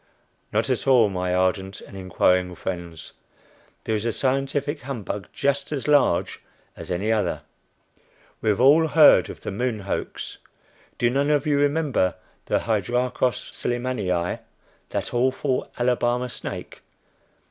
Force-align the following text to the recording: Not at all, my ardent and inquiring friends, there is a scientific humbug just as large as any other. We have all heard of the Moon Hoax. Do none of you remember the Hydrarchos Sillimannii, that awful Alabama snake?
Not 0.51 0.67
at 0.71 0.87
all, 0.87 1.09
my 1.09 1.31
ardent 1.31 1.79
and 1.79 1.95
inquiring 1.95 2.55
friends, 2.55 3.13
there 3.83 3.93
is 3.95 4.03
a 4.03 4.11
scientific 4.11 4.81
humbug 4.81 5.27
just 5.31 5.71
as 5.71 5.87
large 5.87 6.41
as 6.75 6.89
any 6.89 7.11
other. 7.11 7.43
We 8.41 8.49
have 8.49 8.59
all 8.59 8.87
heard 8.87 9.29
of 9.29 9.41
the 9.41 9.51
Moon 9.51 9.81
Hoax. 9.81 10.39
Do 10.97 11.11
none 11.11 11.29
of 11.29 11.45
you 11.45 11.59
remember 11.59 12.15
the 12.47 12.61
Hydrarchos 12.61 13.51
Sillimannii, 13.51 14.39
that 14.89 15.13
awful 15.13 15.69
Alabama 15.77 16.29
snake? 16.29 16.81